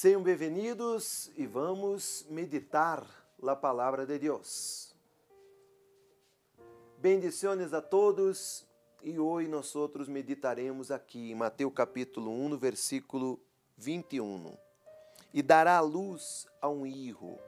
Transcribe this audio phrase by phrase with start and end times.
[0.00, 3.06] Sejam bem-vindos e vamos meditar
[3.46, 4.96] a palavra de Deus.
[6.96, 8.66] Bendiciones a todos
[9.02, 13.38] e hoje nós outros meditaremos aqui em Mateus capítulo 1, versículo
[13.76, 14.56] 21.
[15.34, 17.38] E dará luz a um hijo,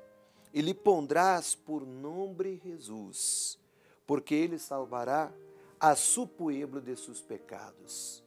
[0.52, 3.58] e lhe pondrás por nome Jesus,
[4.06, 5.32] porque ele salvará
[5.80, 8.22] a su pueblo de seus pecados.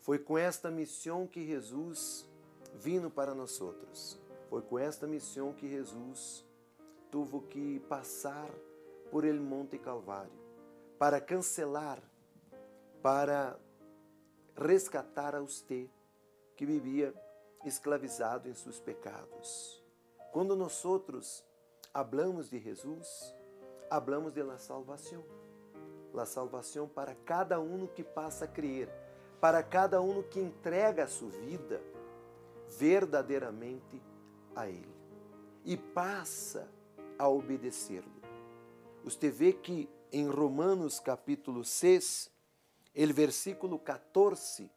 [0.00, 2.27] Foi com esta missão que Jesus
[2.78, 4.18] vindo para nós outros.
[4.48, 6.44] Foi com esta missão que Jesus
[7.10, 8.48] teve que passar
[9.10, 10.32] por el Monte Calvário
[10.98, 12.02] para cancelar,
[13.02, 13.58] para
[14.56, 15.88] resgatar a você
[16.56, 17.14] que vivia
[17.64, 19.82] escravizado em seus pecados.
[20.32, 21.44] Quando nós outros
[21.92, 23.34] hablamos de Jesus,
[23.90, 25.24] hablamos de la salvação.
[26.12, 28.88] La salvação para cada um que passa a crer,
[29.40, 31.80] para cada um que entrega a sua vida
[32.70, 34.02] verdadeiramente
[34.54, 34.94] a Ele
[35.64, 36.68] e passa
[37.18, 38.10] a obedecê-lo.
[39.04, 42.30] Você vê que em Romanos capítulo 6,
[42.94, 44.70] ele versículo 14,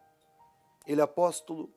[0.85, 1.73] ele apóstolo,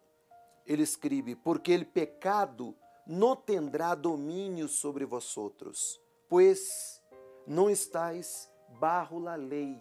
[0.66, 7.02] ele escreve, porque ele pecado não tendrá domínio sobre vós outros, pois
[7.46, 8.50] não estáis
[8.80, 9.78] barro la lei,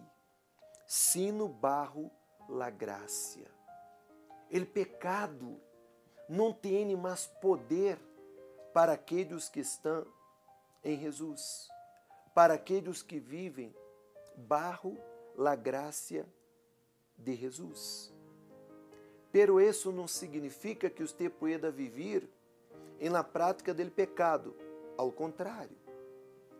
[0.86, 2.10] sino barro
[2.48, 3.40] la graça.
[4.50, 5.60] Ele pecado
[6.28, 7.98] não tem mais poder
[8.72, 10.06] para aqueles que estão
[10.82, 11.68] em Jesus,
[12.34, 13.74] para aqueles que vivem
[14.36, 14.98] barro
[15.36, 16.26] la graça
[17.16, 18.12] de Jesus.
[19.30, 22.28] Pero isso não significa que você pueda viver
[23.00, 24.54] em la prática del pecado,
[24.96, 25.76] ao contrário.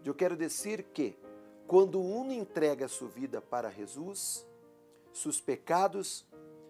[0.05, 1.17] Eu quero dizer que
[1.67, 4.47] quando um entrega sua vida para Jesus,
[5.13, 6.27] seus pecados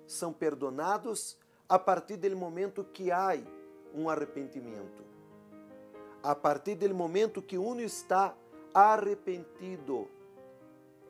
[0.07, 1.37] são perdonados
[1.69, 3.37] a partir do momento que há
[3.95, 5.03] um arrependimento.
[6.23, 8.35] A partir do momento que um está
[8.73, 10.09] arrependido.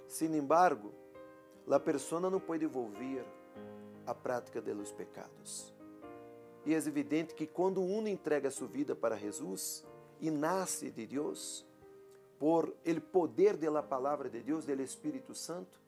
[0.06, 0.92] Sin embargo,
[1.70, 3.24] a pessoa não pode volver
[4.06, 5.72] à prática dos pecados.
[6.66, 9.84] E é evidente que quando um entrega sua vida para Jesus
[10.20, 11.66] e nasce de Deus,
[12.38, 15.80] por el poder da palavra de Deus, do Espírito Santo,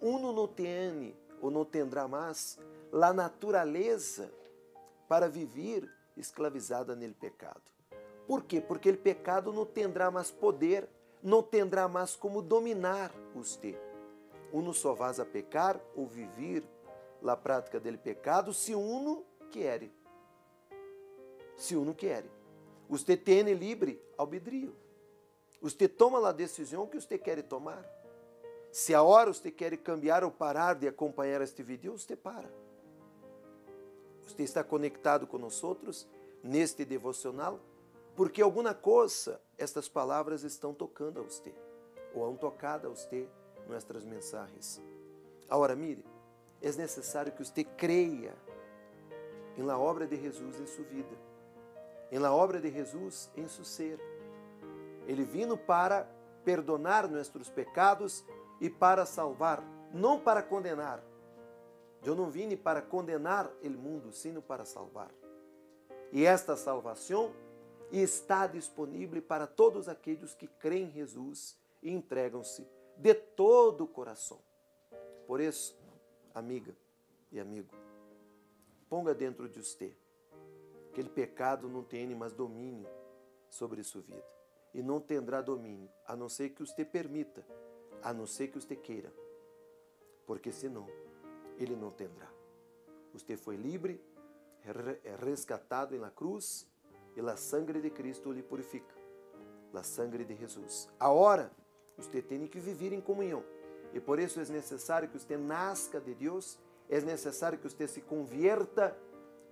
[0.00, 2.58] uno não tem ou não tendrá mais
[2.92, 4.30] la natureza
[5.08, 7.62] para viver escravizada nele pecado.
[8.26, 8.60] Por quê?
[8.60, 10.86] Porque ele pecado não tendrá mais poder,
[11.22, 13.74] não tendrá mais como dominar você.
[14.52, 16.62] Uno só vas a pecar ou viver
[17.22, 19.88] la prática dele pecado se uno quer.
[21.56, 22.26] Se uno quer.
[22.90, 24.76] Você tem livre albedrío.
[25.62, 27.82] Você toma a decisão que você quer tomar.
[28.70, 32.50] Se a hora você quer cambiar ou parar de acompanhar este vídeo, você para.
[34.26, 35.28] Você está conectado
[35.62, 36.08] outros
[36.42, 37.60] neste devocional?
[38.14, 41.54] Porque alguma coisa estas palavras estão tocando a você,
[42.14, 43.28] ou han tocado a você
[43.68, 44.82] nossas mensagens.
[45.48, 46.04] Agora, mire,
[46.60, 48.34] é necessário que você creia
[49.56, 51.16] em la obra de Jesus em sua vida,
[52.10, 53.98] em la obra de Jesus em seu ser.
[55.06, 56.08] Ele vino para
[56.44, 58.24] perdonar nossos pecados
[58.60, 59.62] e para salvar,
[59.92, 61.02] não para condenar.
[62.04, 65.10] Eu não vim para condenar o mundo, sino para salvar.
[66.12, 67.32] E esta salvação
[67.90, 74.40] está disponível para todos aqueles que creem em Jesus e entregam-se de todo o coração.
[75.26, 75.78] Por isso,
[76.34, 76.76] amiga
[77.30, 77.74] e amigo,
[78.88, 79.96] ponga dentro de você
[80.92, 82.86] aquele pecado não tem mais domínio
[83.48, 84.22] sobre sua vida.
[84.74, 87.44] E não terá domínio, a não ser que você permita,
[88.02, 89.12] a não ser que você queira.
[90.26, 90.86] Porque senão,
[91.62, 92.30] ele não terá.
[93.12, 94.00] Você foi livre,
[95.04, 96.68] é resgatado na cruz
[97.16, 98.94] e a sangue de Cristo lhe purifica.
[99.74, 100.88] A sangue de Jesus.
[101.00, 101.50] Agora,
[101.96, 103.42] você tem que viver em comunhão.
[103.94, 106.58] E por isso é necessário que você nasca de Deus,
[106.88, 108.96] é necessário que você se convierta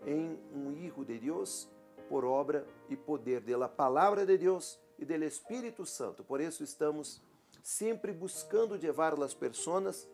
[0.06, 1.68] em um hijo de Deus
[2.08, 6.24] por obra e poder da palavra de Deus e do Espírito Santo.
[6.24, 7.22] Por isso estamos
[7.62, 10.08] sempre buscando levar as pessoas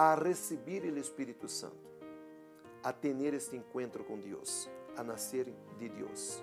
[0.00, 1.90] a receber o Espírito Santo,
[2.84, 6.40] a ter este encontro com Deus, a nascer de Deus.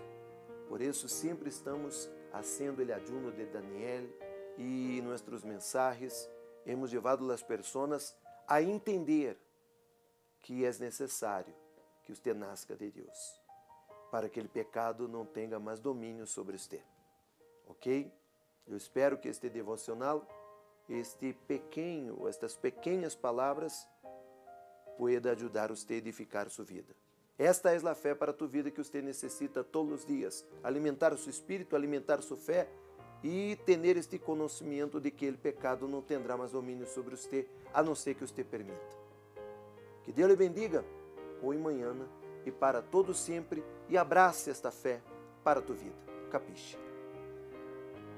[0.68, 4.10] Por isso sempre estamos haciendo o ayuno de Daniel
[4.57, 6.30] e nossos mensagens
[6.66, 8.13] hemos levado as pessoas
[8.46, 9.38] a entender
[10.42, 11.56] que é necessário
[12.04, 13.42] que você nasca de Deus,
[14.12, 16.84] para que o pecado não tenha mais domínio sobre você.
[17.68, 18.12] Ok?
[18.68, 20.28] Eu espero que este devocional
[20.89, 23.87] este pequeno, estas pequenas palavras
[24.97, 26.95] pueda ajudar você a edificar sua vida.
[27.37, 30.45] Esta é a fé para tua vida que você necessita todos os dias.
[30.63, 32.69] Alimentar o seu espírito, alimentar sua fé
[33.21, 37.83] e ter este conhecimento de que o pecado não terá mais domínio sobre você, a
[37.83, 38.95] não ser que você permita.
[40.03, 40.85] Que Deus lhe bendiga,
[41.41, 41.93] hoje e manhã,
[42.45, 45.01] e para todo sempre, e abrace esta fé
[45.43, 45.95] para tua vida.
[46.29, 46.84] Capiche?